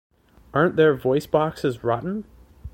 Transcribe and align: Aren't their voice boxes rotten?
Aren't 0.51 0.77
their 0.77 0.95
voice 0.95 1.27
boxes 1.27 1.83
rotten? 1.83 2.23